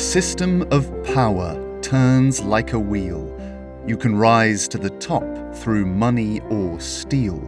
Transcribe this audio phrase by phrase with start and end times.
[0.00, 3.26] system of power turns like a wheel.
[3.86, 7.38] You can rise to the top through money or steel.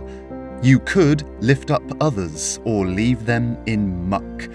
[0.63, 4.49] You could lift up others or leave them in muck.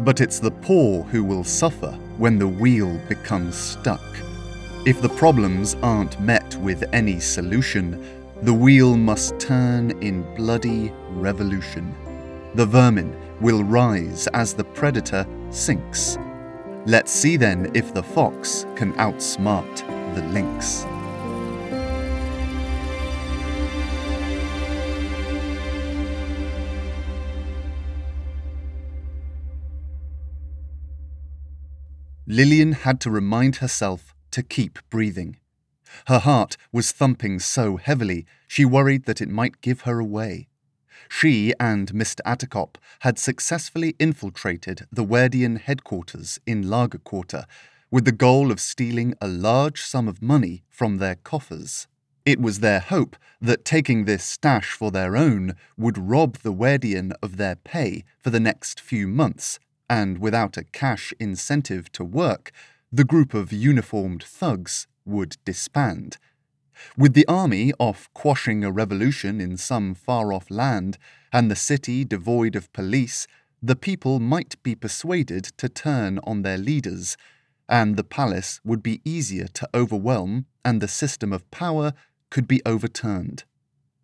[0.00, 4.02] But it's the poor who will suffer when the wheel becomes stuck.
[4.84, 8.04] If the problems aren't met with any solution,
[8.42, 11.94] the wheel must turn in bloody revolution.
[12.54, 16.18] The vermin will rise as the predator sinks.
[16.88, 19.74] Let's see then if the fox can outsmart
[20.14, 20.86] the lynx.
[32.28, 35.38] Lillian had to remind herself to keep breathing.
[36.06, 40.46] Her heart was thumping so heavily she worried that it might give her away.
[41.08, 42.20] She and Mr.
[42.26, 47.46] Attercop had successfully infiltrated the Werdian headquarters in Lager Quarter
[47.90, 51.86] with the goal of stealing a large sum of money from their coffers.
[52.24, 57.12] It was their hope that taking this stash for their own would rob the Werdian
[57.22, 62.50] of their pay for the next few months, and without a cash incentive to work,
[62.90, 66.18] the group of uniformed thugs would disband.
[66.96, 70.98] With the army off quashing a revolution in some far off land,
[71.32, 73.26] and the city devoid of police,
[73.62, 77.16] the people might be persuaded to turn on their leaders,
[77.68, 81.92] and the palace would be easier to overwhelm, and the system of power
[82.30, 83.44] could be overturned.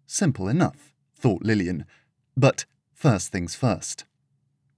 [0.07, 1.84] Simple enough, thought Lillian,
[2.36, 4.05] but first things first.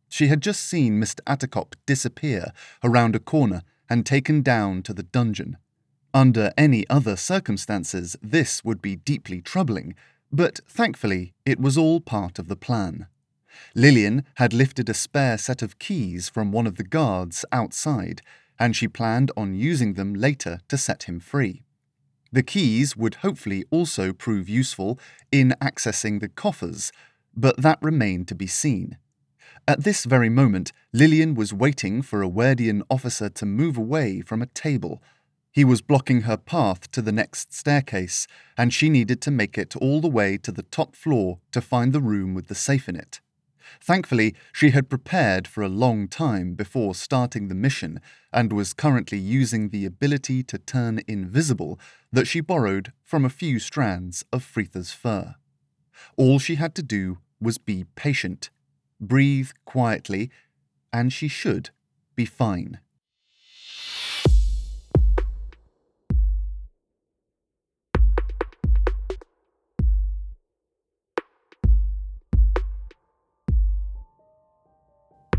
[0.09, 1.21] She had just seen Mr.
[1.27, 5.57] Attercop disappear around a corner and taken down to the dungeon.
[6.15, 9.97] Under any other circumstances, this would be deeply troubling,
[10.31, 13.09] but thankfully it was all part of the plan.
[13.75, 18.23] Lillian had lifted a spare set of keys from one of the guards outside,
[18.61, 21.65] and she planned on using them later to set him free.
[22.31, 25.01] The keys would hopefully also prove useful
[25.33, 26.93] in accessing the coffers,
[27.37, 28.99] but that remained to be seen.
[29.67, 34.43] At this very moment, Lillian was waiting for a Werdian officer to move away from
[34.43, 35.03] a table
[35.55, 38.27] he was blocking her path to the next staircase,
[38.59, 41.93] and she needed to make it all the way to the top floor to find
[41.93, 43.21] the room with the safe in it.
[43.81, 48.01] Thankfully, she had prepared for a long time before starting the mission
[48.33, 51.79] and was currently using the ability to turn invisible
[52.11, 55.37] that she borrowed from a few strands of Fritha's fur.
[56.17, 58.51] All she had to do was be patient,
[59.01, 60.31] breathe quietly,
[60.93, 61.71] and she should
[62.17, 62.81] be fine.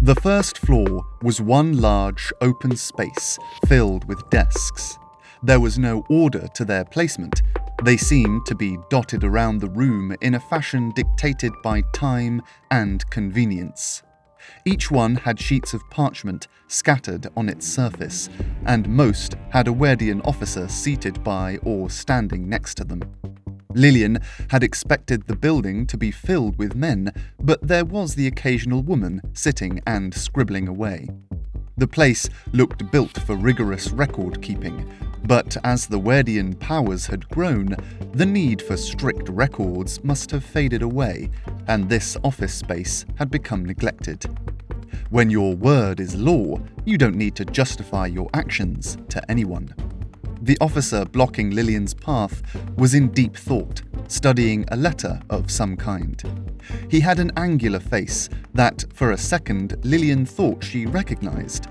[0.05, 4.99] The first floor was one large open space filled with desks.
[5.41, 7.41] There was no order to their placement.
[7.83, 13.09] They seemed to be dotted around the room in a fashion dictated by time and
[13.09, 14.03] convenience.
[14.63, 18.29] Each one had sheets of parchment scattered on its surface,
[18.67, 23.01] and most had a Werdian officer seated by or standing next to them.
[23.75, 24.19] Lillian
[24.49, 29.21] had expected the building to be filled with men, but there was the occasional woman
[29.33, 31.07] sitting and scribbling away.
[31.77, 34.89] The place looked built for rigorous record keeping,
[35.25, 37.75] but as the Werdian powers had grown,
[38.13, 41.29] the need for strict records must have faded away,
[41.67, 44.25] and this office space had become neglected.
[45.09, 49.73] When your word is law, you don't need to justify your actions to anyone.
[50.45, 52.43] The officer blocking Lillian's path
[52.77, 56.23] was in deep thought, studying a letter of some kind.
[56.87, 61.65] He had an angular face that, for a second, Lillian thought she recognized.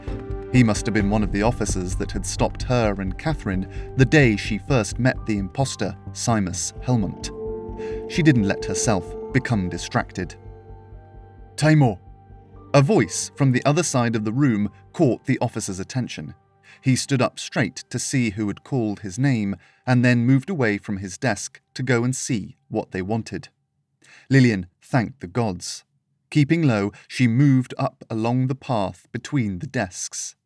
[0.53, 4.05] He must have been one of the officers that had stopped her and Catherine the
[4.05, 7.31] day she first met the impostor, Simus Helmont.
[8.11, 10.35] She didn't let herself become distracted.
[11.55, 12.01] Taimur!
[12.75, 16.35] A voice from the other side of the room caught the officer's attention.
[16.85, 20.77] He stood up straight to see who had called his name and then moved away
[20.77, 23.49] from his desk to go and see what they wanted.
[24.29, 25.85] Lillian thanked the gods.
[26.29, 30.37] Keeping low, she moved up along the path between the desks.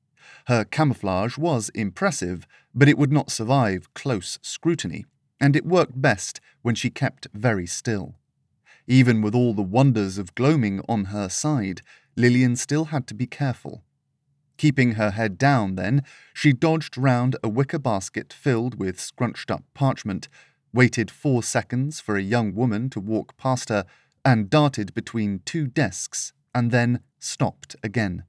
[0.46, 5.06] Her camouflage was impressive, but it would not survive close scrutiny,
[5.40, 8.14] and it worked best when she kept very still.
[8.86, 11.82] Even with all the wonders of gloaming on her side,
[12.14, 13.82] Lillian still had to be careful.
[14.58, 16.02] Keeping her head down, then,
[16.34, 20.28] she dodged round a wicker basket filled with scrunched up parchment,
[20.74, 23.86] waited four seconds for a young woman to walk past her,
[24.24, 28.24] and darted between two desks, and then stopped again.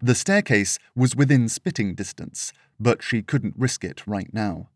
[0.00, 4.68] The staircase was within spitting distance, but she couldn't risk it right now.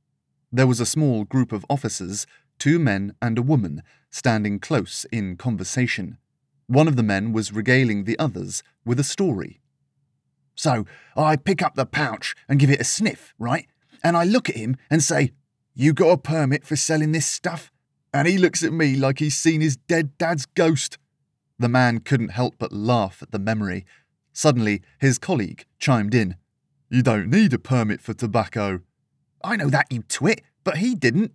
[0.51, 2.27] There was a small group of officers,
[2.59, 6.19] two men and a woman, standing close in conversation.
[6.67, 9.61] One of the men was regaling the others with a story.
[10.55, 10.87] So
[11.17, 13.67] I pick up the pouch and give it a sniff, right?
[14.03, 15.33] And I look at him and say,
[15.75, 17.71] You got a permit for selling this stuff?
[18.13, 20.99] And he looks at me like he's seen his dead dad's ghost.
[21.59, 23.85] The man couldn't help but laugh at the memory.
[24.33, 26.37] Suddenly, his colleague chimed in.
[26.91, 28.81] You don't need a permit for tobacco.
[29.43, 31.33] I know that, you twit, but he didn't.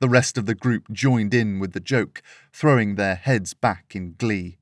[0.00, 2.22] The rest of the group joined in with the joke,
[2.52, 4.58] throwing their heads back in glee.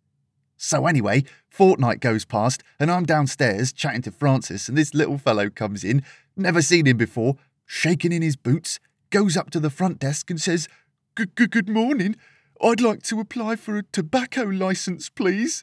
[0.56, 1.24] So, anyway,
[1.54, 6.02] fortnight goes past, and I'm downstairs chatting to Francis, and this little fellow comes in,
[6.36, 8.80] never seen him before, shaking in his boots,
[9.10, 10.66] goes up to the front desk and says,
[11.14, 12.16] Good morning.
[12.60, 15.62] I'd like to apply for a tobacco license, please.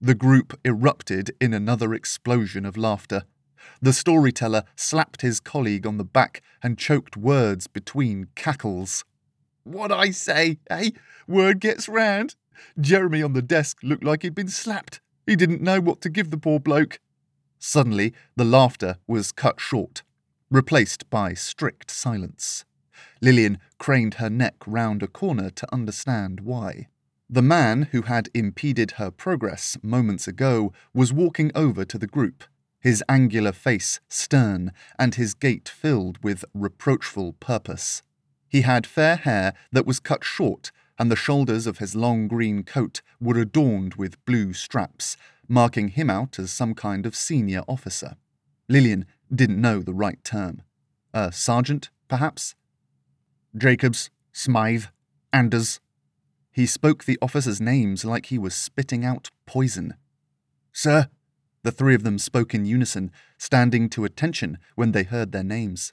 [0.00, 3.22] The group erupted in another explosion of laughter.
[3.80, 9.04] The storyteller slapped his colleague on the back and choked words between cackles.
[9.62, 10.90] What I say, eh?
[11.28, 12.34] Word gets round.
[12.80, 15.00] Jeremy on the desk looked like he'd been slapped.
[15.26, 17.00] He didn't know what to give the poor bloke.
[17.58, 20.02] Suddenly, the laughter was cut short,
[20.50, 22.64] replaced by strict silence.
[23.20, 26.88] Lillian craned her neck round a corner to understand why.
[27.30, 32.44] The man who had impeded her progress moments ago was walking over to the group
[32.82, 38.02] his angular face stern and his gait filled with reproachful purpose.
[38.48, 42.62] He had fair hair that was cut short, and the shoulders of his long green
[42.62, 45.16] coat were adorned with blue straps,
[45.48, 48.16] marking him out as some kind of senior officer.
[48.68, 50.62] Lillian didn't know the right term.
[51.12, 52.54] A sergeant, perhaps?
[53.56, 54.86] Jacobs, Smythe,
[55.32, 55.80] Anders.
[56.50, 59.94] He spoke the officers' names like he was spitting out poison.
[60.72, 61.08] Sir,
[61.62, 65.92] the three of them spoke in unison, standing to attention when they heard their names.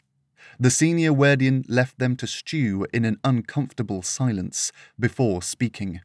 [0.59, 6.01] The senior Werdian left them to stew in an uncomfortable silence before speaking.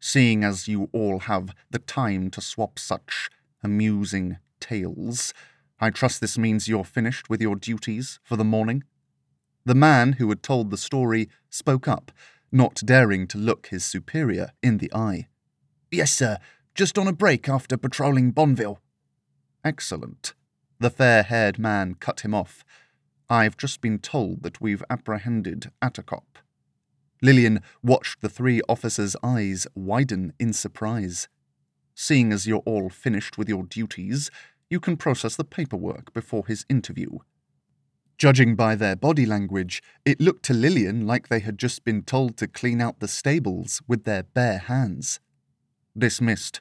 [0.00, 3.30] Seeing as you all have the time to swap such
[3.62, 5.32] amusing tales,
[5.80, 8.84] I trust this means you're finished with your duties for the morning?
[9.64, 12.10] The man who had told the story spoke up,
[12.50, 15.28] not daring to look his superior in the eye.
[15.90, 16.38] Yes, sir.
[16.74, 18.78] Just on a break after patrolling Bonville.
[19.64, 20.34] Excellent.
[20.80, 22.64] The fair haired man cut him off.
[23.32, 26.42] I've just been told that we've apprehended Attercop.
[27.22, 31.28] Lillian watched the three officers' eyes widen in surprise.
[31.94, 34.30] Seeing as you're all finished with your duties,
[34.68, 37.20] you can process the paperwork before his interview.
[38.18, 42.36] Judging by their body language, it looked to Lillian like they had just been told
[42.36, 45.20] to clean out the stables with their bare hands.
[45.96, 46.60] Dismissed.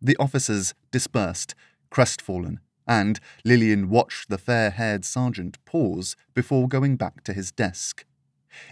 [0.00, 1.54] The officers dispersed,
[1.90, 2.60] crestfallen,
[2.90, 8.04] and Lillian watched the fair haired sergeant pause before going back to his desk.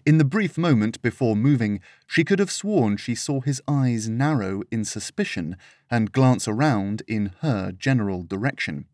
[0.04, 4.62] In the brief moment before moving, she could have sworn she saw his eyes narrow
[4.72, 5.56] in suspicion
[5.88, 8.86] and glance around in her general direction.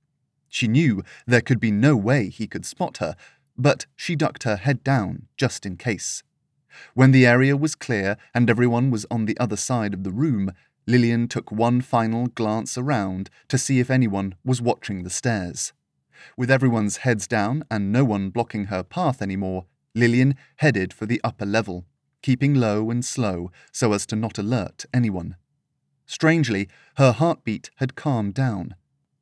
[0.51, 3.17] She knew there could be no way he could spot her,
[3.57, 6.23] but she ducked her head down just in case.
[6.93, 10.53] When the area was clear and everyone was on the other side of the room,
[10.87, 15.73] Lillian took one final glance around to see if anyone was watching the stairs.
[16.37, 21.21] With everyone's heads down and no one blocking her path anymore, Lillian headed for the
[21.25, 21.87] upper level,
[22.23, 25.37] keeping low and slow so as to not alert anyone.
[26.07, 28.75] Strangely, her heartbeat had calmed down.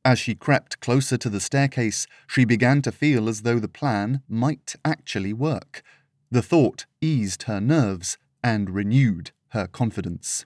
[0.05, 4.21] As she crept closer to the staircase, she began to feel as though the plan
[4.27, 5.81] might actually work.
[6.29, 10.45] The thought eased her nerves and renewed her confidence.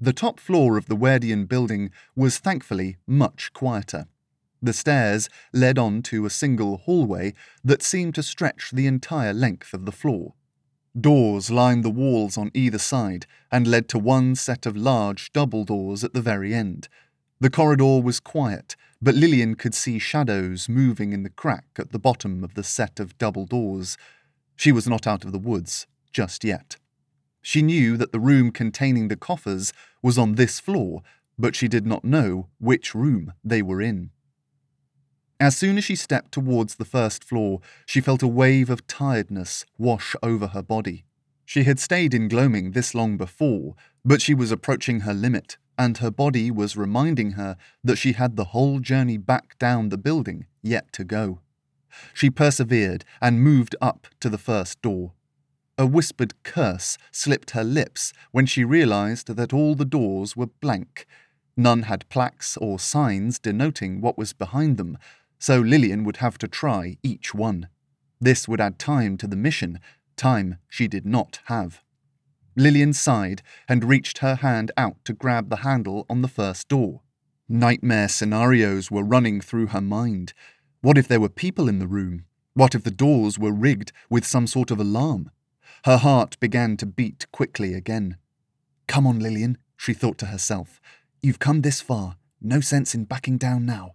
[0.00, 4.06] The top floor of the Werdian building was thankfully much quieter.
[4.62, 9.74] The stairs led on to a single hallway that seemed to stretch the entire length
[9.74, 10.34] of the floor.
[10.98, 15.64] Doors lined the walls on either side and led to one set of large double
[15.64, 16.88] doors at the very end.
[17.40, 21.98] The corridor was quiet, but Lillian could see shadows moving in the crack at the
[21.98, 23.96] bottom of the set of double doors.
[24.54, 26.76] She was not out of the woods just yet.
[27.48, 31.00] She knew that the room containing the coffers was on this floor,
[31.38, 34.10] but she did not know which room they were in.
[35.40, 39.64] As soon as she stepped towards the first floor, she felt a wave of tiredness
[39.78, 41.06] wash over her body.
[41.46, 45.96] She had stayed in gloaming this long before, but she was approaching her limit, and
[45.96, 50.44] her body was reminding her that she had the whole journey back down the building
[50.60, 51.40] yet to go.
[52.12, 55.14] She persevered and moved up to the first door.
[55.80, 61.06] A whispered curse slipped her lips when she realized that all the doors were blank.
[61.56, 64.98] None had plaques or signs denoting what was behind them,
[65.38, 67.68] so Lillian would have to try each one.
[68.20, 69.78] This would add time to the mission,
[70.16, 71.80] time she did not have.
[72.56, 77.02] Lillian sighed and reached her hand out to grab the handle on the first door.
[77.48, 80.32] Nightmare scenarios were running through her mind.
[80.80, 82.24] What if there were people in the room?
[82.54, 85.30] What if the doors were rigged with some sort of alarm?
[85.84, 88.16] Her heart began to beat quickly again.
[88.86, 90.80] Come on, Lillian, she thought to herself.
[91.22, 92.16] You've come this far.
[92.40, 93.94] No sense in backing down now.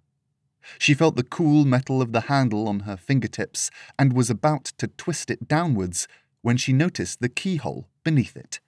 [0.78, 4.88] She felt the cool metal of the handle on her fingertips and was about to
[4.88, 6.08] twist it downwards
[6.42, 8.60] when she noticed the keyhole beneath it.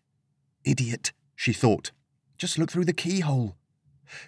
[0.63, 1.91] Idiot, she thought.
[2.38, 3.55] Just look through the keyhole.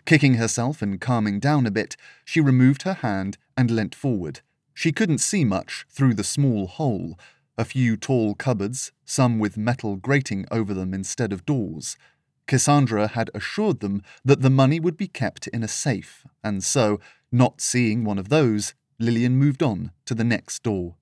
[0.06, 4.41] Kicking herself and calming down a bit, she removed her hand and leant forward.
[4.74, 7.17] She couldn't see much through the small hole,
[7.58, 11.98] a few tall cupboards, some with metal grating over them instead of doors.
[12.46, 17.00] Cassandra had assured them that the money would be kept in a safe, and so,
[17.32, 20.96] not seeing one of those, Lillian moved on to the next door.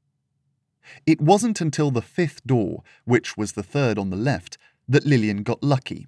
[1.06, 4.58] It wasn't until the fifth door, which was the third on the left,
[4.88, 6.08] that Lillian got lucky.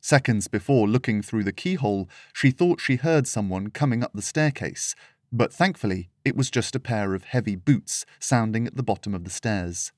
[0.00, 4.94] Seconds before looking through the keyhole, she thought she heard someone coming up the staircase,
[5.32, 9.24] but thankfully it was just a pair of heavy boots sounding at the bottom of
[9.24, 9.92] the stairs.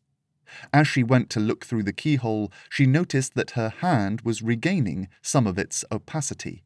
[0.73, 5.09] As she went to look through the keyhole, she noticed that her hand was regaining
[5.21, 6.65] some of its opacity.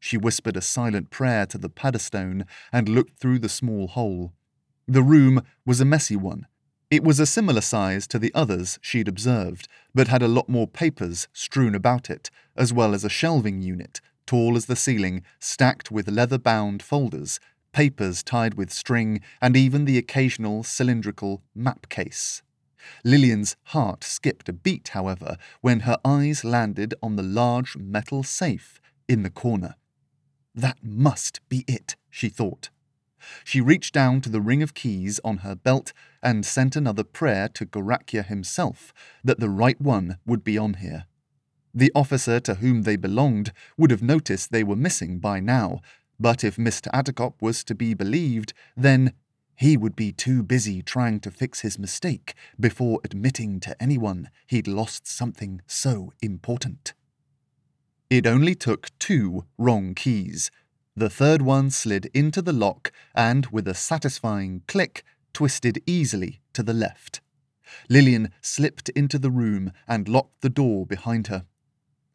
[0.00, 4.32] She whispered a silent prayer to the paddestone and looked through the small hole.
[4.88, 6.46] The room was a messy one.
[6.90, 10.66] It was a similar size to the others she'd observed, but had a lot more
[10.66, 15.92] papers strewn about it, as well as a shelving unit, tall as the ceiling, stacked
[15.92, 17.38] with leather bound folders,
[17.72, 22.42] papers tied with string, and even the occasional cylindrical map case.
[23.04, 28.80] Lillian's heart skipped a beat, however, when her eyes landed on the large metal safe
[29.08, 29.76] in the corner.
[30.54, 32.70] That must be it, she thought.
[33.44, 37.48] She reached down to the ring of keys on her belt and sent another prayer
[37.50, 41.04] to Gorakhya himself that the right one would be on here.
[41.72, 45.80] The officer to whom they belonged would have noticed they were missing by now,
[46.20, 46.88] but if Mr.
[46.92, 49.14] Attercop was to be believed, then
[49.56, 54.68] he would be too busy trying to fix his mistake before admitting to anyone he'd
[54.68, 56.92] lost something so important.
[58.10, 60.50] It only took two wrong keys.
[60.96, 66.62] The third one slid into the lock and, with a satisfying click, twisted easily to
[66.62, 67.20] the left.
[67.88, 71.44] Lillian slipped into the room and locked the door behind her.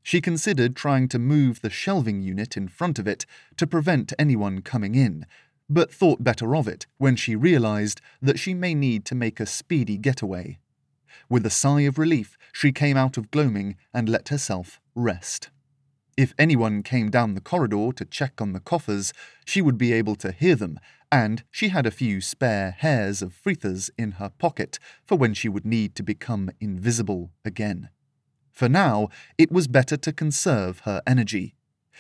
[0.06, 3.26] She considered trying to move the shelving unit in front of it
[3.58, 5.26] to prevent anyone coming in,
[5.68, 9.48] but thought better of it when she realized that she may need to make a
[9.48, 10.60] speedy getaway.
[11.28, 15.50] With a sigh of relief, she came out of gloaming and let herself rest.
[16.16, 19.12] If anyone came down the corridor to check on the coffers,
[19.44, 20.80] she would be able to hear them,
[21.12, 25.50] and she had a few spare hairs of Fritha's in her pocket for when she
[25.50, 27.90] would need to become invisible again.
[28.56, 31.56] For now, it was better to conserve her energy.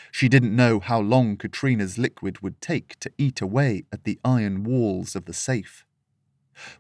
[0.10, 4.64] She didn't know how long Katrina's liquid would take to eat away at the iron
[4.64, 5.86] walls of the safe.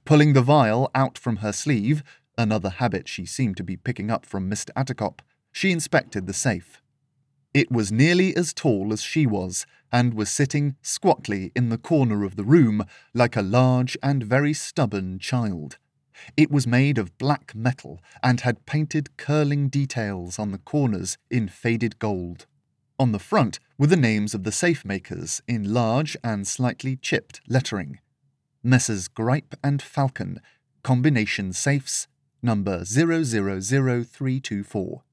[0.05, 2.03] Pulling the vial out from her sleeve,
[2.37, 4.69] another habit she seemed to be picking up from Mr.
[4.77, 5.19] Attercop,
[5.51, 6.81] she inspected the safe.
[7.53, 12.23] It was nearly as tall as she was, and was sitting squatly in the corner
[12.23, 15.77] of the room like a large and very stubborn child.
[16.37, 21.47] It was made of black metal and had painted curling details on the corners in
[21.47, 22.45] faded gold.
[22.97, 27.41] On the front were the names of the safe makers in large and slightly chipped
[27.47, 27.99] lettering.
[28.63, 29.07] Messrs.
[29.07, 30.39] Gripe and Falcon,
[30.81, 32.07] Combination Safes,
[32.41, 35.03] number 000324.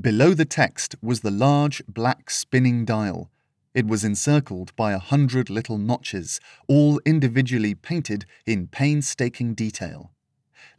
[0.00, 3.30] Below the text was the large black spinning dial.
[3.74, 10.13] It was encircled by a hundred little notches, all individually painted in painstaking detail.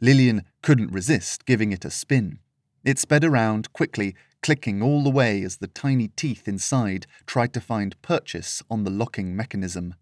[0.00, 2.38] Lillian couldn't resist giving it a spin.
[2.84, 7.60] It sped around quickly, clicking all the way as the tiny teeth inside tried to
[7.60, 9.94] find purchase on the locking mechanism.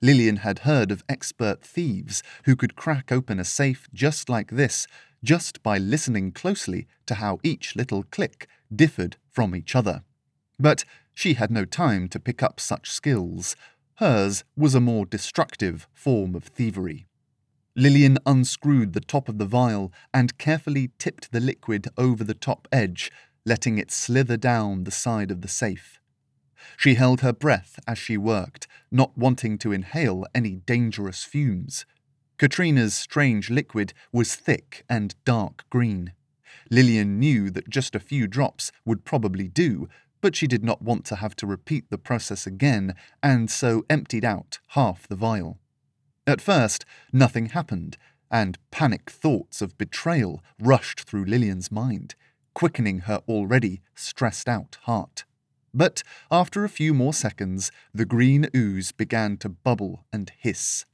[0.00, 4.86] Lillian had heard of expert thieves who could crack open a safe just like this
[5.24, 10.02] just by listening closely to how each little click differed from each other.
[10.58, 13.56] But she had no time to pick up such skills.
[13.96, 17.06] Hers was a more destructive form of thievery.
[17.74, 22.68] Lillian unscrewed the top of the vial and carefully tipped the liquid over the top
[22.70, 23.10] edge,
[23.46, 25.98] letting it slither down the side of the safe.
[26.76, 31.86] She held her breath as she worked, not wanting to inhale any dangerous fumes.
[32.36, 36.12] Katrina's strange liquid was thick and dark green.
[36.70, 39.88] Lillian knew that just a few drops would probably do,
[40.20, 44.24] but she did not want to have to repeat the process again, and so emptied
[44.24, 45.58] out half the vial.
[46.26, 47.96] At first, nothing happened,
[48.30, 52.14] and panic thoughts of betrayal rushed through Lillian's mind,
[52.54, 55.24] quickening her already stressed out heart.
[55.74, 60.84] But after a few more seconds, the green ooze began to bubble and hiss.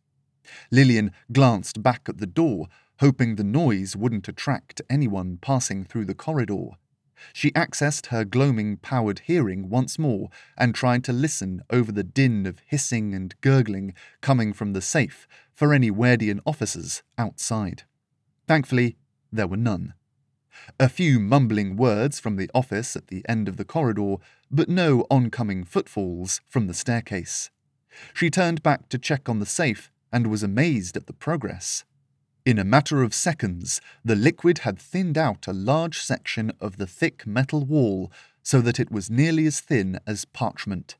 [0.71, 2.69] Lillian glanced back at the door,
[3.01, 6.71] hoping the noise wouldn't attract anyone passing through the corridor.
[7.33, 12.47] She accessed her gloaming powered hearing once more and tried to listen over the din
[12.47, 17.83] of hissing and gurgling coming from the safe for any Werdian officers outside.
[18.47, 18.97] Thankfully,
[19.33, 19.95] there were none.
[20.81, 24.17] A few mumbling words from the office at the end of the corridor,
[24.51, 27.51] but no oncoming footfalls from the staircase.
[28.15, 31.85] She turned back to check on the safe and was amazed at the progress.
[32.49, 36.87] In a matter of seconds, the liquid had thinned out a large section of the
[36.87, 38.11] thick metal wall
[38.43, 40.97] so that it was nearly as thin as parchment.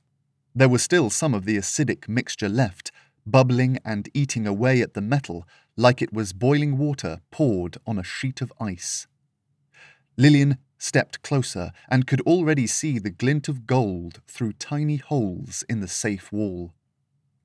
[0.55, 2.93] There was still some of the acidic mixture left,
[3.25, 8.05] bubbling and eating away at the metal like it was boiling water poured on a
[8.05, 9.07] sheet of ice.
[10.19, 15.81] Lillian stepped closer and could already see the glint of gold through tiny holes in
[15.81, 16.75] the safe wall.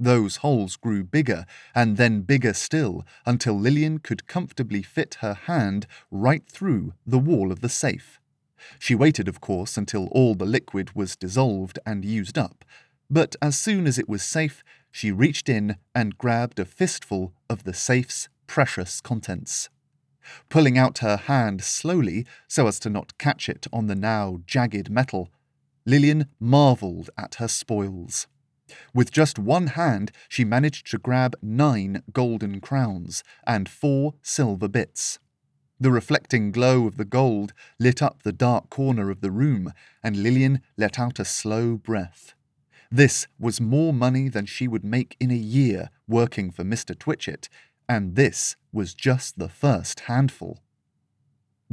[0.03, 5.87] Those holes grew bigger and then bigger still until Lillian could comfortably fit her hand
[6.11, 8.19] right through the wall of the safe.
[8.79, 12.65] She waited, of course, until all the liquid was dissolved and used up,
[13.09, 17.63] but as soon as it was safe, she reached in and grabbed a fistful of
[17.63, 19.69] the safe's precious contents.
[20.49, 24.89] Pulling out her hand slowly so as to not catch it on the now jagged
[24.89, 25.29] metal,
[25.85, 28.27] Lillian marvelled at her spoils.
[28.93, 35.19] With just one hand, she managed to grab nine golden crowns and four silver bits.
[35.79, 40.23] The reflecting glow of the gold lit up the dark corner of the room, and
[40.23, 42.33] Lillian let out a slow breath.
[42.91, 46.97] This was more money than she would make in a year working for Mr.
[46.97, 47.49] Twitchett,
[47.89, 50.62] and this was just the first handful.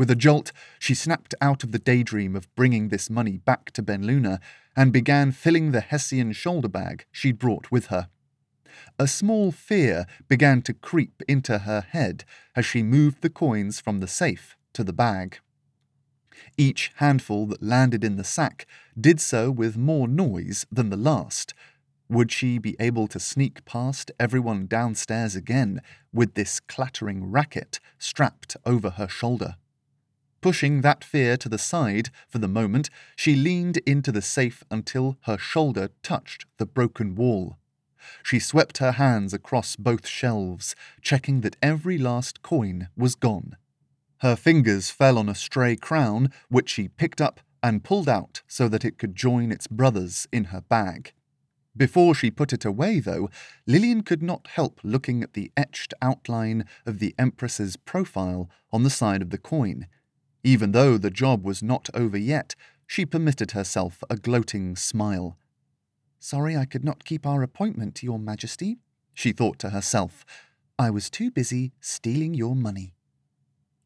[0.00, 3.82] With a jolt, she snapped out of the daydream of bringing this money back to
[3.82, 4.40] Ben Luna
[4.74, 8.08] and began filling the Hessian shoulder bag she'd brought with her.
[8.98, 12.24] A small fear began to creep into her head
[12.56, 15.40] as she moved the coins from the safe to the bag.
[16.56, 18.66] Each handful that landed in the sack
[18.98, 21.52] did so with more noise than the last.
[22.08, 28.56] Would she be able to sneak past everyone downstairs again with this clattering racket strapped
[28.64, 29.56] over her shoulder?
[30.40, 35.18] Pushing that fear to the side for the moment, she leaned into the safe until
[35.22, 37.58] her shoulder touched the broken wall.
[38.22, 43.56] She swept her hands across both shelves, checking that every last coin was gone.
[44.20, 48.68] Her fingers fell on a stray crown, which she picked up and pulled out so
[48.68, 51.12] that it could join its brothers in her bag.
[51.76, 53.30] Before she put it away, though,
[53.66, 58.90] Lillian could not help looking at the etched outline of the Empress's profile on the
[58.90, 59.86] side of the coin.
[60.42, 62.54] Even though the job was not over yet,
[62.86, 65.36] she permitted herself a gloating smile.
[66.18, 68.78] Sorry I could not keep our appointment, Your Majesty,
[69.14, 70.24] she thought to herself.
[70.78, 72.94] I was too busy stealing your money.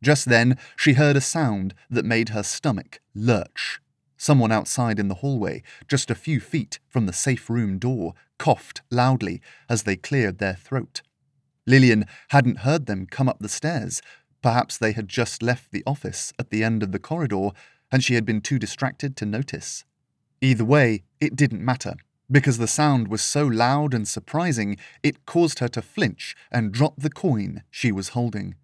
[0.03, 3.81] Just then, she heard a sound that made her stomach lurch.
[4.17, 8.83] Someone outside in the hallway, just a few feet from the safe room door, coughed
[8.91, 11.03] loudly as they cleared their throat.
[11.67, 14.03] Lillian hadn't heard them come up the stairs,
[14.45, 17.49] Perhaps they had just left the office at the end of the corridor
[17.91, 19.87] and she had been too distracted to notice.
[20.43, 21.95] Either way, it didn't matter,
[22.31, 26.93] because the sound was so loud and surprising it caused her to flinch and drop
[26.99, 28.55] the coin she was holding.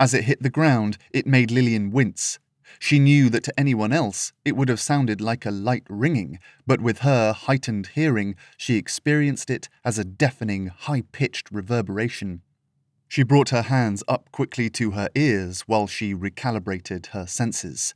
[0.00, 2.40] As it hit the ground, it made Lillian wince.
[2.80, 6.80] She knew that to anyone else it would have sounded like a light ringing, but
[6.80, 12.42] with her heightened hearing, she experienced it as a deafening, high pitched reverberation.
[13.14, 17.94] She brought her hands up quickly to her ears while she recalibrated her senses.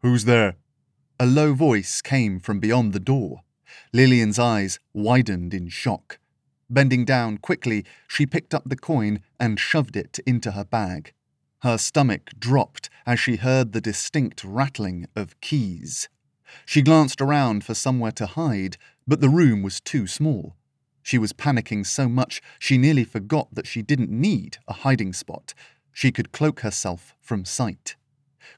[0.00, 0.56] Who's there?
[1.20, 3.42] A low voice came from beyond the door.
[3.92, 6.18] Lillian's eyes widened in shock.
[6.70, 11.12] Bending down quickly, she picked up the coin and shoved it into her bag.
[11.58, 16.08] Her stomach dropped as she heard the distinct rattling of keys.
[16.64, 20.56] She glanced around for somewhere to hide, but the room was too small.
[21.02, 25.54] She was panicking so much she nearly forgot that she didn't need a hiding spot.
[25.92, 27.96] She could cloak herself from sight.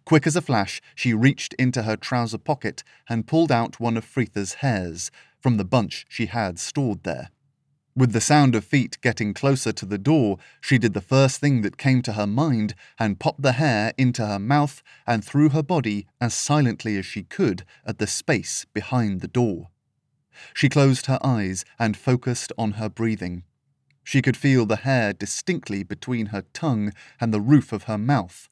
[0.05, 4.05] Quick as a flash, she reached into her trouser pocket and pulled out one of
[4.05, 7.31] Fritha's hairs from the bunch she had stored there.
[7.97, 11.63] With the sound of feet getting closer to the door, she did the first thing
[11.63, 15.63] that came to her mind and popped the hair into her mouth and through her
[15.63, 19.69] body as silently as she could at the space behind the door.
[20.53, 23.45] She closed her eyes and focused on her breathing.
[24.03, 28.49] She could feel the hair distinctly between her tongue and the roof of her mouth.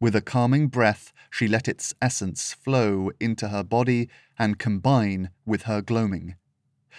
[0.00, 5.62] With a calming breath, she let its essence flow into her body and combine with
[5.62, 6.36] her gloaming.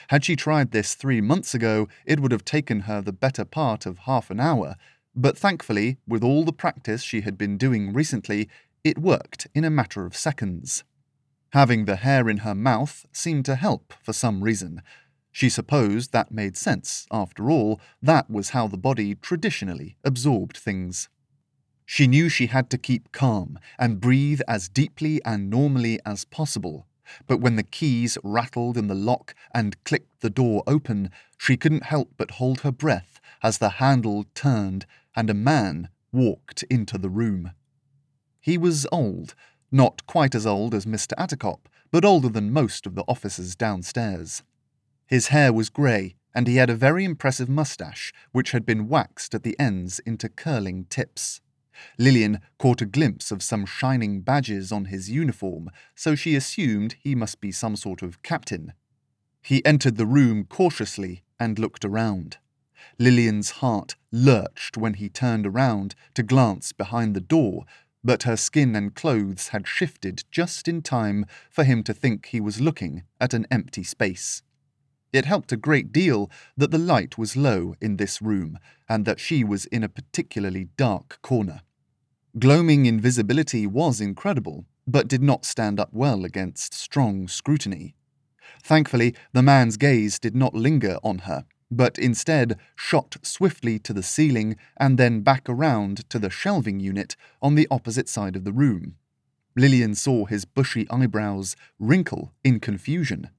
[0.07, 3.85] Had she tried this three months ago, it would have taken her the better part
[3.85, 4.75] of half an hour,
[5.15, 8.47] but thankfully, with all the practice she had been doing recently,
[8.83, 10.83] it worked in a matter of seconds.
[11.51, 14.81] Having the hair in her mouth seemed to help for some reason.
[15.31, 17.07] She supposed that made sense.
[17.11, 21.09] After all, that was how the body traditionally absorbed things.
[21.85, 26.85] She knew she had to keep calm and breathe as deeply and normally as possible,
[27.25, 31.09] but when the keys rattled in the lock and clicked the door open,
[31.39, 34.85] she couldn't help but hold her breath as the handle turned
[35.15, 37.53] and a man walked into the room.
[38.39, 39.33] He was old,
[39.71, 41.13] not quite as old as Mr.
[41.17, 44.43] Attercop, but older than most of the officers downstairs.
[45.07, 49.33] His hair was grey, and he had a very impressive moustache, which had been waxed
[49.33, 51.41] at the ends into curling tips.
[51.97, 57.15] Lillian caught a glimpse of some shining badges on his uniform, so she assumed he
[57.15, 58.73] must be some sort of captain.
[59.41, 62.37] He entered the room cautiously and looked around.
[62.97, 67.65] Lillian's heart lurched when he turned around to glance behind the door,
[68.03, 72.39] but her skin and clothes had shifted just in time for him to think he
[72.39, 74.41] was looking at an empty space.
[75.11, 79.19] It helped a great deal that the light was low in this room and that
[79.19, 81.61] she was in a particularly dark corner.
[82.37, 87.95] Gloaming invisibility was incredible, but did not stand up well against strong scrutiny.
[88.63, 94.03] Thankfully, the man's gaze did not linger on her, but instead shot swiftly to the
[94.03, 98.51] ceiling and then back around to the shelving unit on the opposite side of the
[98.51, 98.95] room.
[99.55, 103.29] Lillian saw his bushy eyebrows wrinkle in confusion.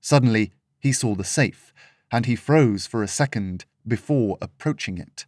[0.00, 1.72] Suddenly, he saw the safe,
[2.12, 5.26] and he froze for a second before approaching it.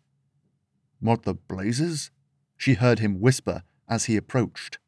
[1.00, 2.10] What the blazes?
[2.56, 4.78] she heard him whisper as he approached.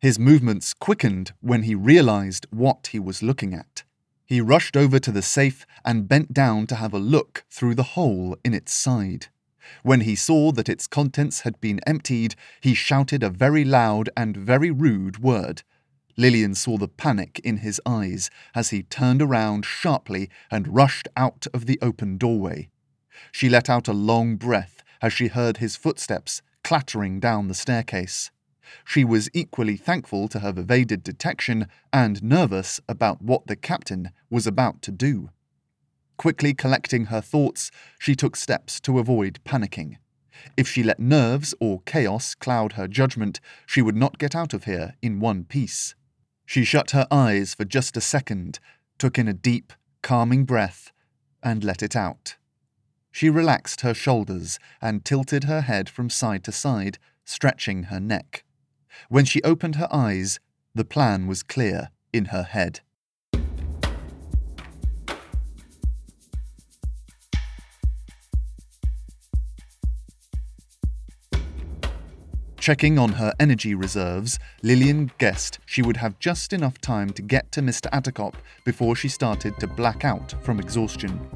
[0.00, 3.84] His movements quickened when he realized what he was looking at.
[4.32, 7.82] He rushed over to the safe and bent down to have a look through the
[7.82, 9.26] hole in its side.
[9.82, 14.34] When he saw that its contents had been emptied, he shouted a very loud and
[14.34, 15.64] very rude word.
[16.16, 21.46] Lillian saw the panic in his eyes as he turned around sharply and rushed out
[21.52, 22.70] of the open doorway.
[23.32, 28.30] She let out a long breath as she heard his footsteps clattering down the staircase.
[28.84, 34.46] She was equally thankful to have evaded detection and nervous about what the captain was
[34.46, 35.30] about to do.
[36.16, 39.96] Quickly collecting her thoughts, she took steps to avoid panicking.
[40.56, 44.64] If she let nerves or chaos cloud her judgment, she would not get out of
[44.64, 45.94] here in one piece.
[46.46, 48.58] She shut her eyes for just a second,
[48.98, 50.92] took in a deep, calming breath,
[51.42, 52.36] and let it out.
[53.10, 58.44] She relaxed her shoulders and tilted her head from side to side, stretching her neck.
[59.08, 60.40] When she opened her eyes,
[60.74, 62.80] the plan was clear in her head.
[72.62, 77.50] Checking on her energy reserves, Lillian guessed she would have just enough time to get
[77.50, 77.90] to Mr.
[77.90, 81.28] Attercop before she started to black out from exhaustion.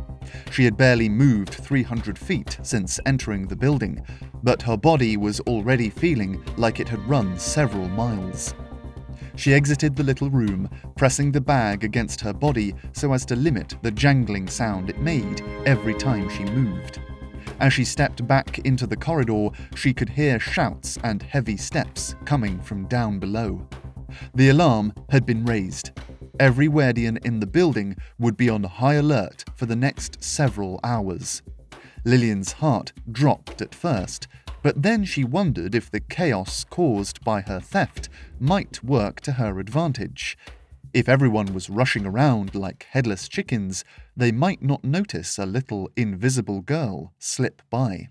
[0.50, 4.02] She had barely moved 300 feet since entering the building,
[4.42, 8.54] but her body was already feeling like it had run several miles.
[9.36, 13.76] She exited the little room, pressing the bag against her body so as to limit
[13.82, 17.00] the jangling sound it made every time she moved.
[17.60, 22.60] As she stepped back into the corridor, she could hear shouts and heavy steps coming
[22.60, 23.66] from down below.
[24.34, 25.90] The alarm had been raised.
[26.38, 31.42] Every Werdian in the building would be on high alert for the next several hours.
[32.04, 34.28] Lillian's heart dropped at first,
[34.62, 39.58] but then she wondered if the chaos caused by her theft might work to her
[39.58, 40.36] advantage.
[40.92, 43.84] If everyone was rushing around like headless chickens,
[44.16, 48.08] they might not notice a little invisible girl slip by.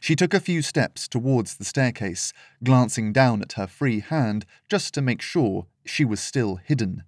[0.00, 2.32] She took a few steps towards the staircase,
[2.64, 7.04] glancing down at her free hand just to make sure she was still hidden.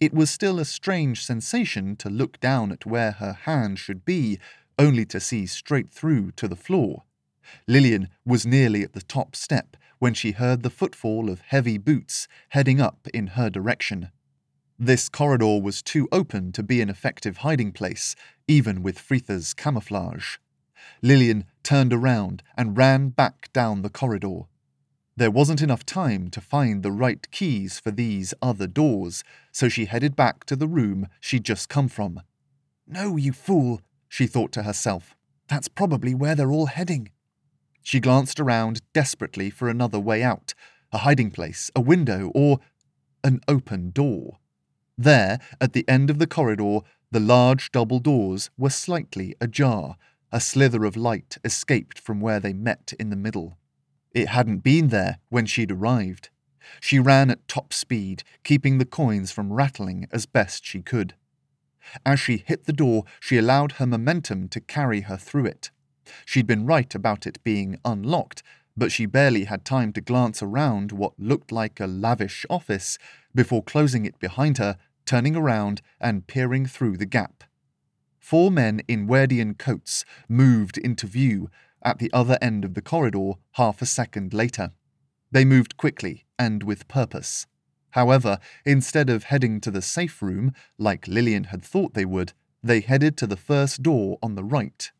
[0.00, 4.38] It was still a strange sensation to look down at where her hand should be,
[4.78, 7.04] only to see straight through to the floor.
[7.66, 12.26] Lillian was nearly at the top step when she heard the footfall of heavy boots
[12.50, 14.10] heading up in her direction.
[14.78, 18.16] This corridor was too open to be an effective hiding place,
[18.48, 20.38] even with Fritha's camouflage.
[21.02, 24.42] Lillian turned around and ran back down the corridor.
[25.20, 29.84] There wasn't enough time to find the right keys for these other doors, so she
[29.84, 32.22] headed back to the room she'd just come from.
[32.86, 35.14] No, you fool, she thought to herself.
[35.46, 37.10] That's probably where they're all heading.
[37.82, 40.54] She glanced around desperately for another way out,
[40.90, 42.60] a hiding place, a window, or
[43.22, 44.38] an open door.
[44.96, 46.78] There, at the end of the corridor,
[47.10, 49.96] the large double doors were slightly ajar.
[50.32, 53.58] A slither of light escaped from where they met in the middle.
[54.12, 56.30] It hadn't been there when she'd arrived.
[56.80, 61.14] She ran at top speed, keeping the coins from rattling as best she could.
[62.04, 65.70] As she hit the door, she allowed her momentum to carry her through it.
[66.24, 68.42] She'd been right about it being unlocked,
[68.76, 72.98] but she barely had time to glance around what looked like a lavish office
[73.34, 77.44] before closing it behind her, turning around and peering through the gap.
[78.18, 81.50] Four men in Werdian coats moved into view
[81.82, 84.72] at the other end of the corridor half a second later.
[85.30, 87.46] They moved quickly and with purpose.
[87.90, 92.80] However, instead of heading to the safe room, like Lillian had thought they would, they
[92.80, 94.90] headed to the first door on the right.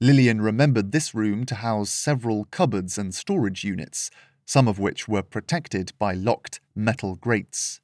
[0.00, 4.10] Lillian remembered this room to house several cupboards and storage units,
[4.46, 7.80] some of which were protected by locked metal grates.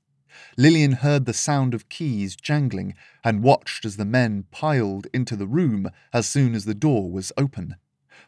[0.57, 5.47] Lillian heard the sound of keys jangling and watched as the men piled into the
[5.47, 7.77] room as soon as the door was open.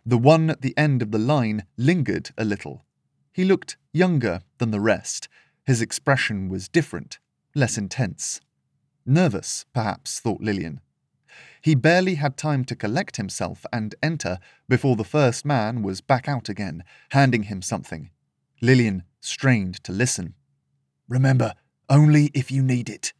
[0.04, 2.84] The one at the end of the line lingered a little.
[3.32, 5.28] He looked younger than the rest.
[5.64, 7.18] His expression was different,
[7.54, 8.40] less intense.
[9.06, 10.80] Nervous, perhaps, thought Lillian.
[11.60, 14.38] He barely had time to collect himself and enter
[14.68, 18.10] before the first man was back out again, handing him something.
[18.60, 20.34] Lillian strained to listen.
[21.08, 21.54] Remember,
[21.88, 23.12] only if you need it.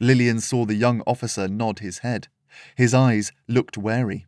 [0.00, 2.28] Lillian saw the young officer nod his head.
[2.76, 4.26] His eyes looked wary.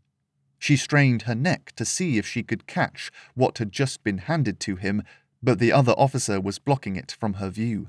[0.59, 4.59] She strained her neck to see if she could catch what had just been handed
[4.61, 5.03] to him,
[5.43, 7.89] but the other officer was blocking it from her view.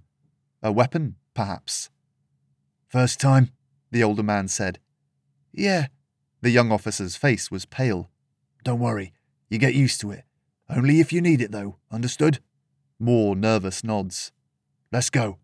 [0.61, 1.89] A weapon, perhaps.
[2.87, 3.51] First time,
[3.91, 4.79] the older man said.
[5.53, 5.87] Yeah.
[6.41, 8.09] The young officer's face was pale.
[8.63, 9.13] Don't worry,
[9.49, 10.23] you get used to it.
[10.69, 12.39] Only if you need it, though, understood?
[12.99, 14.31] More nervous nods.
[14.91, 15.37] Let's go.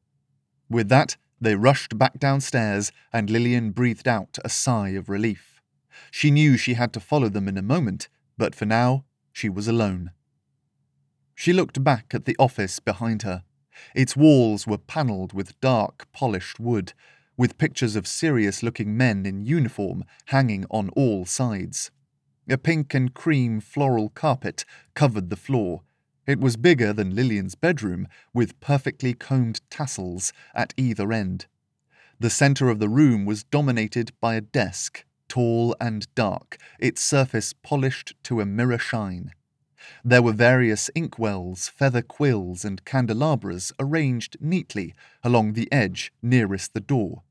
[0.69, 5.52] With that, they rushed back downstairs, and Lillian breathed out a sigh of relief.
[6.11, 9.67] She knew she had to follow them in a moment, but for now, she was
[9.67, 10.11] alone.
[11.35, 13.43] She looked back at the office behind her.
[13.95, 16.93] Its walls were panelled with dark, polished wood,
[17.37, 21.91] with pictures of serious looking men in uniform hanging on all sides.
[22.49, 25.81] A pink and cream floral carpet covered the floor.
[26.27, 31.47] It was bigger than Lillian's bedroom, with perfectly combed tassels at either end.
[32.19, 35.03] The centre of the room was dominated by a desk,
[35.33, 39.31] tall and dark, its surface polished to a mirror shine.
[40.05, 44.93] There were various inkwells, feather quills, and candelabras arranged neatly
[45.23, 47.23] along the edge nearest the door.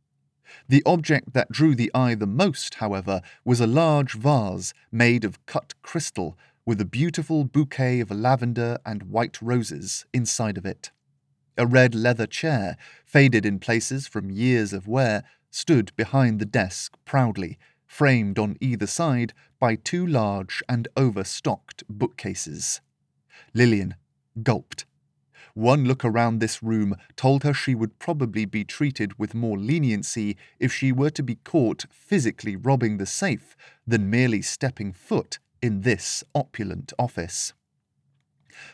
[0.69, 5.47] The object that drew the eye the most, however, was a large vase made of
[5.47, 6.37] cut crystal
[6.67, 10.91] with a beautiful bouquet of lavender and white roses inside of it.
[11.57, 16.97] A red leather chair, faded in places from years of wear, stood behind the desk
[17.05, 17.59] proudly,
[17.93, 22.81] framed on either side by two large and overstocked bookcases.
[23.53, 23.97] Lillian
[24.43, 24.87] gulped.
[25.53, 30.39] One look around this room told her she would probably be treated with more leniency
[30.59, 33.55] if she were to be caught physically robbing the safe
[33.87, 37.53] than merely stepping foot in this opulent office.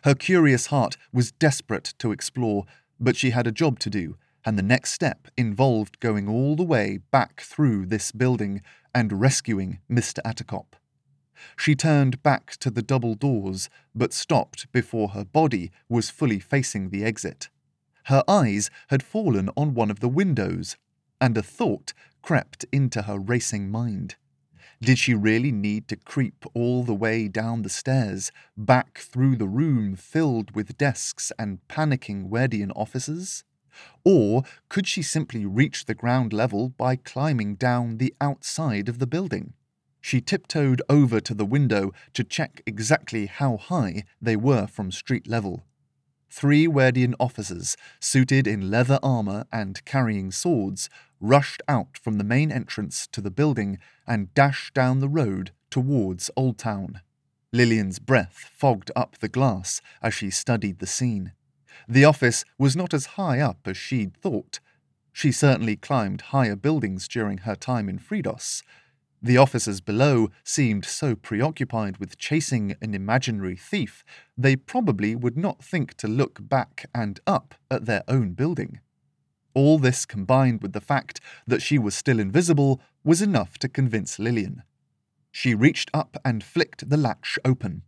[0.05, 2.67] Her curious heart was desperate to explore,
[3.01, 4.17] but she had a job to do,
[4.49, 8.63] and the next step involved going all the way back through this building
[8.95, 10.21] and rescuing Mr.
[10.25, 10.69] Attercop.
[11.55, 16.89] She turned back to the double doors, but stopped before her body was fully facing
[16.89, 17.51] the exit.
[18.05, 20.79] Her eyes had fallen on one of the windows,
[21.21, 24.17] and a thought crept into her racing mind.
[24.81, 29.47] Did she really need to creep all the way down the stairs, back through the
[29.47, 33.45] room filled with desks and panicking Werdian officers?
[34.05, 39.07] Or could she simply reach the ground level by climbing down the outside of the
[39.07, 39.55] building?
[40.01, 45.27] She tiptoed over to the window to check exactly how high they were from street
[45.27, 45.65] level.
[46.31, 52.53] Three Werdian officers, suited in leather armour and carrying swords, rushed out from the main
[52.53, 57.01] entrance to the building and dashed down the road towards Old Town.
[57.53, 61.33] Lillian's breath fogged up the glass as she studied the scene.
[61.87, 64.61] The office was not as high up as she'd thought.
[65.13, 68.63] She certainly climbed higher buildings during her time in Fridos.
[69.21, 74.05] The officers below seemed so preoccupied with chasing an imaginary thief,
[74.37, 78.81] they probably would not think to look back and up at their own building.
[79.55, 84.21] All this combined with the fact that she was still invisible was enough to convince
[84.21, 84.63] Lillian.
[85.33, 87.83] She reached up and flicked the latch open.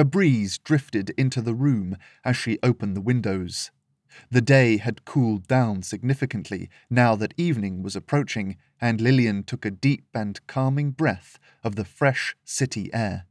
[0.00, 3.70] A breeze drifted into the room as she opened the windows.
[4.30, 9.70] The day had cooled down significantly now that evening was approaching, and Lillian took a
[9.70, 13.26] deep and calming breath of the fresh city air.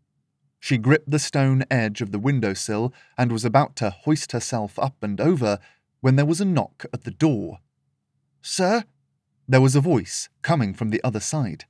[0.59, 4.77] She gripped the stone edge of the window sill and was about to hoist herself
[4.77, 5.57] up and over
[6.01, 7.61] when there was a knock at the door.
[8.43, 8.83] Sir?
[9.47, 11.65] There was a voice coming from the other side.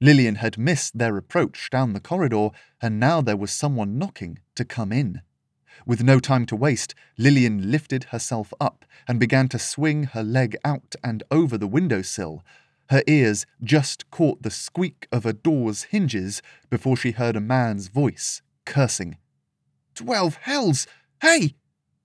[0.00, 2.48] Lillian had missed their approach down the corridor,
[2.80, 5.20] and now there was someone knocking to come in.
[5.86, 10.56] With no time to waste, Lillian lifted herself up and began to swing her leg
[10.64, 12.42] out and over the window sill.
[12.88, 17.88] Her ears just caught the squeak of a door's hinges before she heard a man's
[17.88, 19.16] voice cursing.
[19.94, 20.86] Twelve hells!
[21.20, 21.54] Hey!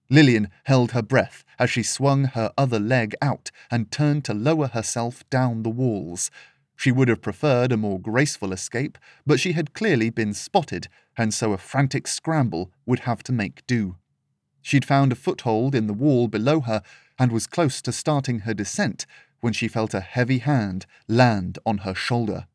[0.10, 4.67] Lillian held her breath as she swung her other leg out and turned to lower
[4.67, 6.29] herself down the walls.
[6.75, 11.33] She would have preferred a more graceful escape, but she had clearly been spotted, and
[11.33, 13.95] so a frantic scramble would have to make do.
[14.61, 16.81] She'd found a foothold in the wall below her
[17.17, 19.05] and was close to starting her descent
[19.39, 22.47] when she felt a heavy hand land on her shoulder.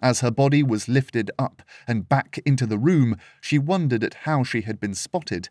[0.00, 4.42] As her body was lifted up and back into the room, she wondered at how
[4.42, 5.48] she had been spotted.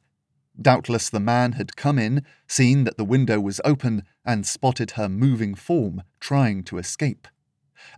[0.59, 5.09] Doubtless the man had come in, seen that the window was open, and spotted her
[5.09, 7.27] moving form trying to escape.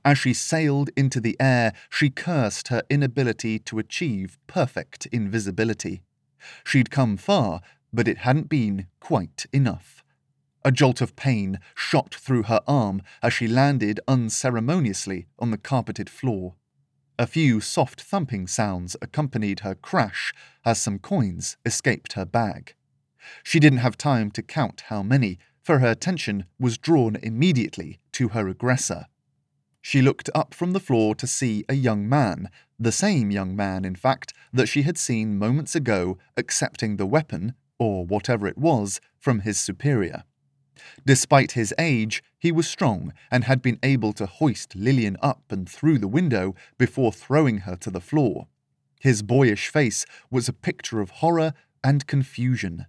[0.04, 6.02] As she sailed into the air, she cursed her inability to achieve perfect invisibility.
[6.64, 7.62] She'd come far,
[7.92, 10.04] but it hadn't been quite enough.
[10.64, 16.10] A jolt of pain shot through her arm as she landed unceremoniously on the carpeted
[16.10, 16.56] floor.
[17.18, 20.34] A few soft thumping sounds accompanied her crash
[20.66, 22.74] as some coins escaped her bag.
[23.44, 28.30] She didn't have time to count how many, for her attention was drawn immediately to
[28.30, 29.06] her aggressor.
[29.88, 33.86] She looked up from the floor to see a young man, the same young man,
[33.86, 39.00] in fact, that she had seen moments ago accepting the weapon, or whatever it was,
[39.20, 40.24] from his superior.
[41.06, 45.70] Despite his age, he was strong and had been able to hoist Lillian up and
[45.70, 48.48] through the window before throwing her to the floor.
[49.00, 52.88] His boyish face was a picture of horror and confusion.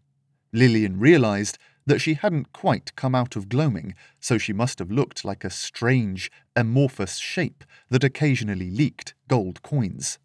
[0.50, 5.24] Lillian realized that she hadn't quite come out of gloaming, so she must have looked
[5.24, 10.18] like a strange, amorphous shape that occasionally leaked gold coins.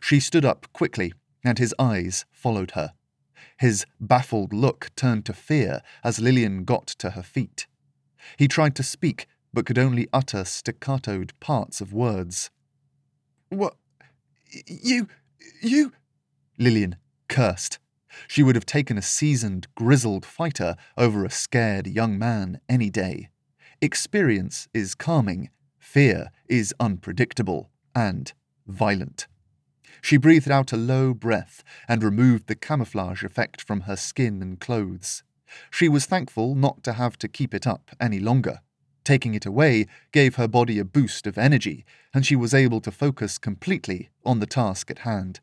[0.00, 1.12] She stood up quickly,
[1.44, 2.92] and his eyes followed her.
[3.58, 7.66] His baffled look turned to fear as Lillian got to her feet.
[8.36, 12.50] He tried to speak, but could only utter staccatoed parts of words.
[13.50, 13.76] What?
[14.66, 15.08] You.
[15.62, 15.92] you.
[16.58, 16.96] Lillian
[17.28, 17.78] cursed
[18.26, 23.28] she would have taken a seasoned, grizzled fighter over a scared young man any day.
[23.80, 28.32] Experience is calming, fear is unpredictable and
[28.66, 29.26] violent.
[30.02, 34.60] She breathed out a low breath and removed the camouflage effect from her skin and
[34.60, 35.22] clothes.
[35.70, 38.60] She was thankful not to have to keep it up any longer.
[39.04, 42.90] Taking it away gave her body a boost of energy, and she was able to
[42.90, 45.40] focus completely on the task at hand.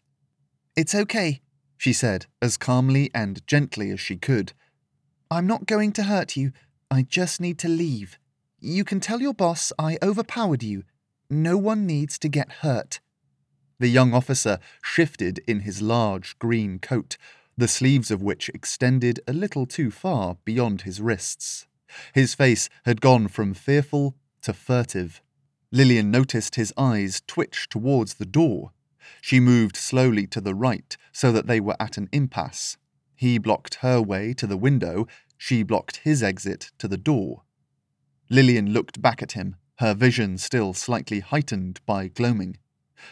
[0.76, 1.42] It's okay,
[1.78, 4.54] she said, as calmly and gently as she could.
[5.30, 6.52] I'm not going to hurt you.
[6.90, 8.18] I just need to leave.
[8.60, 10.84] You can tell your boss I overpowered you.
[11.30, 13.00] No one needs to get hurt.
[13.80, 17.18] The young officer shifted in his large green coat,
[17.58, 21.68] the sleeves of which extended a little too far beyond his wrists.
[22.14, 25.22] His face had gone from fearful to furtive.
[25.72, 28.72] Lillian noticed his eyes twitch towards the door
[29.22, 32.78] she moved slowly to the right so that they were at an impasse.
[33.16, 37.44] He blocked her way to the window, she blocked his exit to the door.
[38.30, 42.58] Lillian looked back at him, her vision still slightly heightened by gloaming.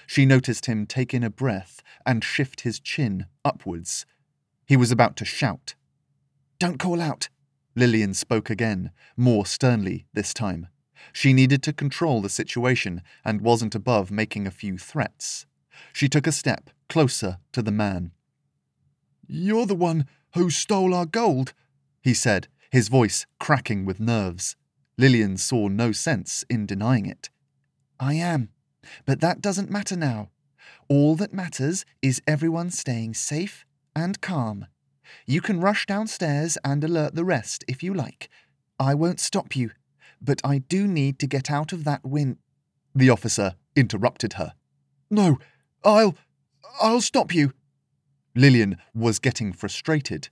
[0.08, 4.06] She noticed him take in a breath and shift his chin upwards.
[4.66, 5.76] He was about to shout.
[6.60, 7.30] Don't call out!
[7.76, 10.68] Lillian spoke again, more sternly this time.
[11.12, 15.46] She needed to control the situation and wasn't above making a few threats.
[15.92, 18.12] She took a step closer to the man.
[19.28, 20.06] You're the one
[20.36, 21.54] who stole our gold,
[22.02, 24.56] he said, his voice cracking with nerves.
[24.98, 27.30] Lillian saw no sense in denying it.
[28.00, 28.50] I am,
[29.06, 30.30] but that doesn't matter now.
[30.90, 33.66] All that matters is everyone staying safe
[33.96, 34.68] and calm.
[35.26, 38.30] You can rush downstairs and alert the rest if you like.
[38.80, 39.72] I won't stop you.
[40.24, 42.38] but I do need to get out of that win.
[42.96, 44.54] The officer interrupted her.
[45.12, 45.38] No,
[45.84, 46.16] I'll.
[46.82, 47.54] I'll stop you.
[48.36, 50.30] Lillian was getting frustrated.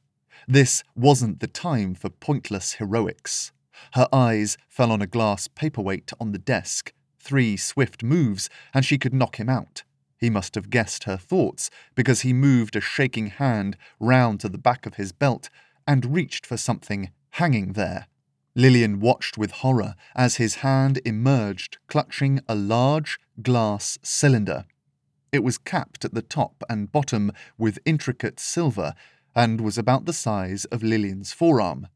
[0.47, 3.51] This wasn't the time for pointless heroics.
[3.93, 6.93] Her eyes fell on a glass paperweight on the desk.
[7.19, 9.83] Three swift moves, and she could knock him out.
[10.17, 14.57] He must have guessed her thoughts, because he moved a shaking hand round to the
[14.57, 15.49] back of his belt
[15.87, 18.07] and reached for something hanging there.
[18.55, 24.65] Lillian watched with horror as his hand emerged, clutching a large glass cylinder.
[25.31, 28.93] It was capped at the top and bottom with intricate silver
[29.33, 31.87] and was about the size of Lillian's forearm.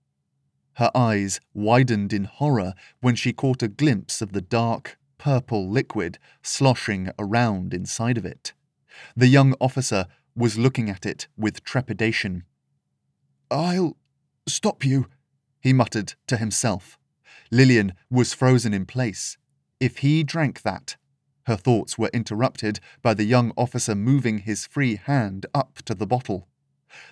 [0.76, 6.18] Her eyes widened in horror when she caught a glimpse of the dark, purple liquid
[6.42, 8.54] sloshing around inside of it.
[9.16, 12.44] The young officer was looking at it with trepidation.
[13.50, 13.98] I'll
[14.48, 15.08] stop you,
[15.60, 16.98] he muttered to himself.
[17.52, 19.38] Lillian was frozen in place.
[19.80, 20.96] If he drank that,
[21.46, 26.08] her thoughts were interrupted by the young officer moving his free hand up to the
[26.08, 26.48] bottle.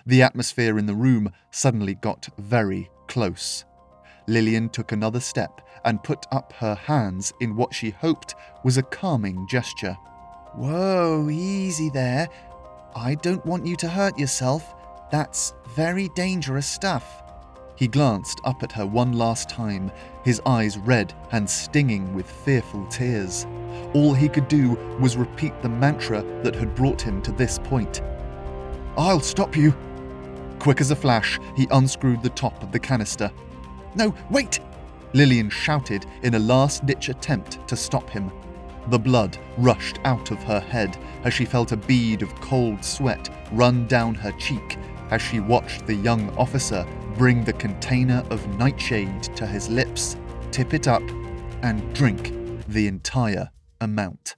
[0.06, 3.64] The atmosphere in the room suddenly got very close.
[4.26, 8.82] Lillian took another step and put up her hands in what she hoped was a
[8.82, 9.96] calming gesture.
[10.54, 12.28] Whoa, easy there.
[12.96, 14.74] I don't want you to hurt yourself.
[15.10, 17.22] That's very dangerous stuff.
[17.76, 19.90] He glanced up at her one last time,
[20.24, 23.46] his eyes red and stinging with fearful tears.
[23.94, 28.02] All he could do was repeat the mantra that had brought him to this point.
[28.96, 29.74] I'll stop you.
[30.58, 33.30] Quick as a flash, he unscrewed the top of the canister.
[33.94, 34.60] No, wait!
[35.12, 38.32] Lillian shouted in a last ditch attempt to stop him.
[38.88, 43.30] The blood rushed out of her head as she felt a bead of cold sweat
[43.52, 44.76] run down her cheek
[45.10, 46.84] as she watched the young officer
[47.16, 50.16] bring the container of nightshade to his lips,
[50.50, 51.02] tip it up,
[51.62, 52.32] and drink
[52.66, 53.48] the entire
[53.84, 54.36] amount.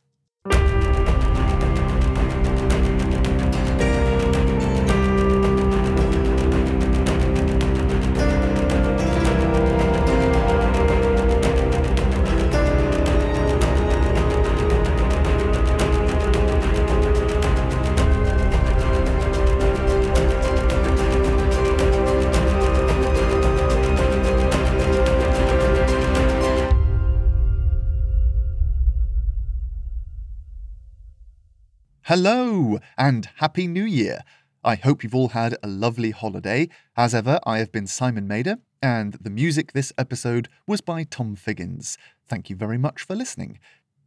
[32.09, 34.21] Hello and Happy New Year!
[34.63, 36.69] I hope you've all had a lovely holiday.
[36.97, 41.35] As ever, I have been Simon Mader, and the music this episode was by Tom
[41.35, 41.99] Figgins.
[42.29, 43.59] Thank you very much for listening.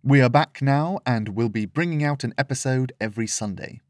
[0.01, 3.81] We are back now and we'll be bringing out an episode every Sunday.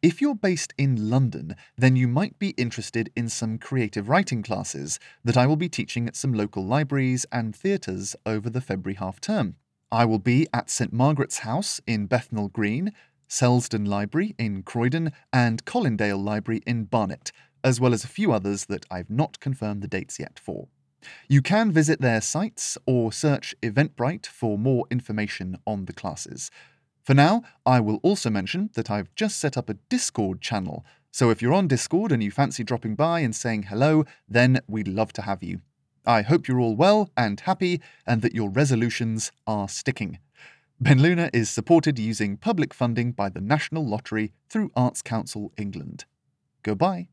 [0.00, 5.00] If you're based in London, then you might be interested in some creative writing classes
[5.24, 9.20] that I will be teaching at some local libraries and theatres over the February half
[9.20, 9.56] term.
[9.92, 12.92] I will be at St Margaret's House in Bethnal Green
[13.30, 17.30] Selsdon Library in Croydon, and Colindale Library in Barnet,
[17.62, 20.66] as well as a few others that I've not confirmed the dates yet for.
[21.28, 26.50] You can visit their sites or search Eventbrite for more information on the classes.
[27.02, 31.30] For now, I will also mention that I've just set up a Discord channel, so
[31.30, 35.12] if you're on Discord and you fancy dropping by and saying hello, then we'd love
[35.14, 35.60] to have you.
[36.04, 40.18] I hope you're all well and happy and that your resolutions are sticking.
[40.82, 46.06] BenLuna is supported using public funding by the National Lottery through Arts Council England.
[46.62, 47.08] Goodbye.